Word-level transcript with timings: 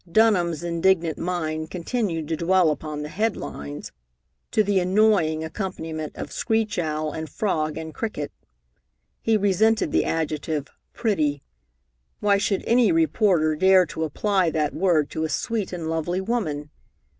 Dunham's 0.11 0.63
indignant 0.63 1.19
mind 1.19 1.69
continued 1.69 2.27
to 2.29 2.35
dwell 2.35 2.71
upon 2.71 3.03
the 3.03 3.09
headlines, 3.09 3.91
to 4.49 4.63
the 4.63 4.79
annoying 4.79 5.43
accompaniment 5.43 6.15
of 6.15 6.31
screech 6.31 6.79
owl 6.79 7.11
and 7.11 7.29
frog 7.29 7.77
and 7.77 7.93
cricket. 7.93 8.31
He 9.21 9.37
resented 9.37 9.91
the 9.91 10.05
adjective 10.05 10.69
"pretty." 10.91 11.43
Why 12.19 12.39
should 12.39 12.63
any 12.65 12.91
reporter 12.91 13.55
dare 13.55 13.85
to 13.85 14.03
apply 14.03 14.49
that 14.49 14.73
word 14.73 15.11
to 15.11 15.23
a 15.23 15.29
sweet 15.29 15.71
and 15.71 15.87
lovely 15.87 16.19
woman? 16.19 16.71